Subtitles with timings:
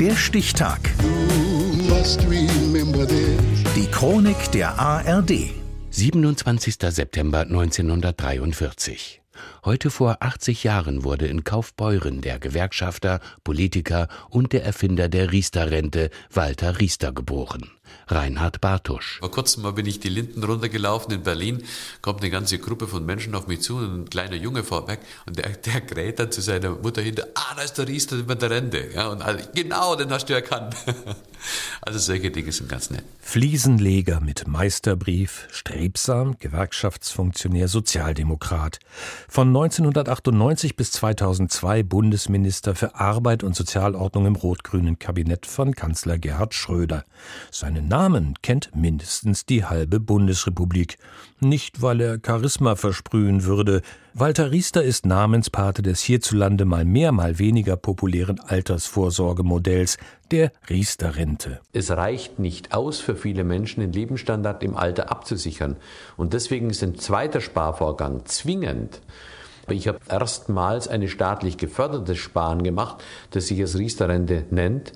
[0.00, 0.78] Der Stichtag.
[3.74, 5.32] Die Chronik der ARD.
[5.90, 6.76] 27.
[6.90, 9.20] September 1943.
[9.64, 16.10] Heute vor 80 Jahren wurde in Kaufbeuren der Gewerkschafter, Politiker und der Erfinder der Riester-Rente
[16.32, 17.70] Walter Riester geboren.
[18.06, 19.18] Reinhard Bartusch.
[19.20, 21.64] Vor kurzem mal bin ich die Linden runtergelaufen in Berlin,
[22.02, 25.38] kommt eine ganze Gruppe von Menschen auf mich zu und ein kleiner Junge vorweg und
[25.38, 28.50] der, der kräht dann zu seiner Mutter hinter, ah, da ist der Riester mit der
[28.50, 28.90] Rente.
[28.94, 30.74] Ja, und alle, genau, den hast du erkannt.
[31.82, 33.04] Also solche Dinge sind ganz nett.
[33.20, 38.78] Fliesenleger mit Meisterbrief, strebsam, Gewerkschaftsfunktionär, Sozialdemokrat.
[39.28, 46.54] Von 1998 bis 2002 Bundesminister für Arbeit und Sozialordnung im rot-grünen Kabinett von Kanzler Gerhard
[46.54, 47.04] Schröder.
[47.50, 50.98] Seinen Namen kennt mindestens die halbe Bundesrepublik.
[51.40, 53.82] Nicht, weil er Charisma versprühen würde.
[54.20, 59.96] Walter Riester ist Namenspate des hierzulande mal mehr, mal weniger populären Altersvorsorgemodells,
[60.32, 61.60] der Riester-Rente.
[61.72, 65.76] Es reicht nicht aus für viele Menschen, den Lebensstandard im Alter abzusichern.
[66.16, 69.00] Und deswegen ist ein zweiter Sparvorgang zwingend.
[69.68, 72.96] Ich habe erstmals eine staatlich geförderte Sparen gemacht,
[73.30, 74.94] das sich als Riester-Rente nennt.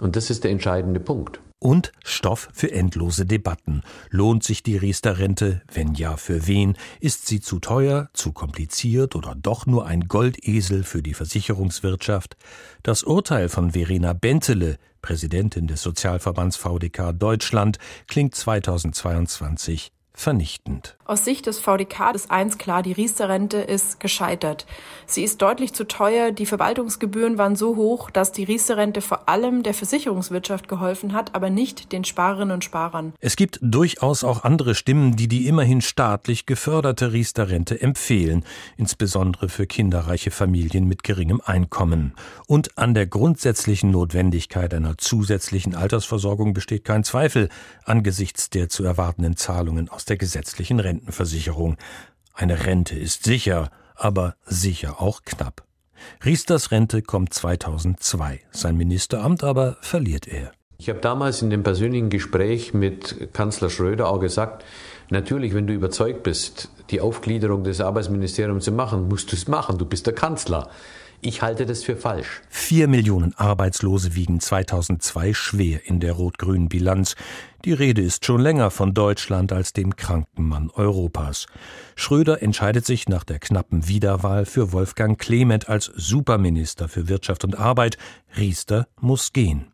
[0.00, 3.82] Und das ist der entscheidende Punkt und Stoff für endlose Debatten.
[4.10, 5.62] Lohnt sich die Riester-Rente?
[5.72, 6.76] Wenn ja, für wen?
[7.00, 12.36] Ist sie zu teuer, zu kompliziert oder doch nur ein Goldesel für die Versicherungswirtschaft?
[12.82, 20.96] Das Urteil von Verena Bentele, Präsidentin des Sozialverbands VDK Deutschland, klingt 2022 vernichtend.
[21.06, 24.64] Aus Sicht des VDK ist eins klar, die Riester-Rente ist gescheitert.
[25.04, 29.62] Sie ist deutlich zu teuer, die Verwaltungsgebühren waren so hoch, dass die Riester-Rente vor allem
[29.62, 33.12] der Versicherungswirtschaft geholfen hat, aber nicht den Sparerinnen und Sparern.
[33.20, 38.42] Es gibt durchaus auch andere Stimmen, die die immerhin staatlich geförderte Riester-Rente empfehlen,
[38.78, 42.14] insbesondere für kinderreiche Familien mit geringem Einkommen.
[42.46, 47.50] Und an der grundsätzlichen Notwendigkeit einer zusätzlichen Altersversorgung besteht kein Zweifel
[47.84, 51.76] angesichts der zu erwartenden Zahlungen aus der gesetzlichen Rentenversicherung.
[52.34, 55.64] Eine Rente ist sicher, aber sicher auch knapp.
[56.24, 58.40] Riesters Rente kommt 2002.
[58.50, 60.52] Sein Ministeramt aber verliert er.
[60.76, 64.64] Ich habe damals in dem persönlichen Gespräch mit Kanzler Schröder auch gesagt,
[65.08, 69.78] natürlich, wenn du überzeugt bist, die Aufgliederung des Arbeitsministeriums zu machen, musst du es machen,
[69.78, 70.68] du bist der Kanzler.
[71.20, 72.42] Ich halte das für falsch.
[72.48, 77.16] Vier Millionen Arbeitslose wiegen 2002 schwer in der rot-grünen Bilanz.
[77.64, 81.46] Die Rede ist schon länger von Deutschland als dem kranken Mann Europas.
[81.96, 87.58] Schröder entscheidet sich nach der knappen Wiederwahl für Wolfgang Clement als Superminister für Wirtschaft und
[87.58, 87.96] Arbeit.
[88.36, 89.68] Riester muss gehen.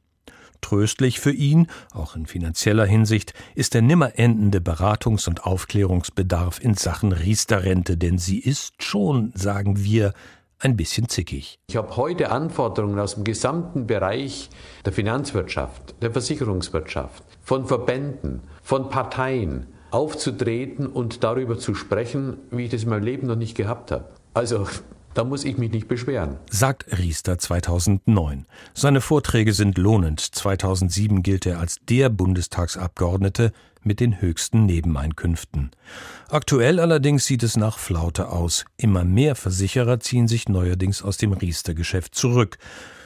[0.60, 6.74] Tröstlich für ihn, auch in finanzieller Hinsicht, ist der nimmer endende Beratungs- und Aufklärungsbedarf in
[6.74, 10.12] Sachen Riester-Rente, denn sie ist schon, sagen wir,
[10.60, 11.58] ein bisschen zickig.
[11.68, 14.50] Ich habe heute Anforderungen aus dem gesamten Bereich
[14.84, 22.70] der Finanzwirtschaft, der Versicherungswirtschaft, von Verbänden, von Parteien aufzutreten und darüber zu sprechen, wie ich
[22.70, 24.04] das in meinem Leben noch nicht gehabt habe.
[24.34, 24.66] Also
[25.14, 26.36] da muss ich mich nicht beschweren.
[26.50, 28.46] Sagt Riester 2009.
[28.74, 30.20] Seine Vorträge sind lohnend.
[30.20, 35.70] 2007 gilt er als der Bundestagsabgeordnete mit den höchsten Nebeneinkünften.
[36.28, 38.64] Aktuell allerdings sieht es nach Flaute aus.
[38.76, 42.58] Immer mehr Versicherer ziehen sich neuerdings aus dem Riester-Geschäft zurück.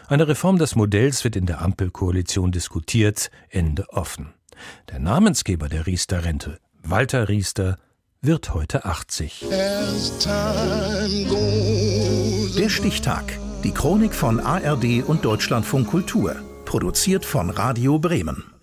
[0.06, 4.34] Eine Reform des Modells wird in der Ampelkoalition diskutiert, Ende offen.
[4.90, 7.78] Der Namensgeber der Riester-Rente, Walter Riester,
[8.20, 9.44] wird heute 80.
[12.56, 13.38] Der Stichtag.
[13.62, 16.36] Die Chronik von ARD und Deutschlandfunk Kultur.
[16.64, 18.53] Produziert von Radio Bremen.